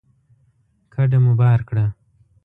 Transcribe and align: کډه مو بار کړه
کډه 0.93 1.17
مو 1.23 1.33
بار 1.41 1.59
کړه 1.69 1.85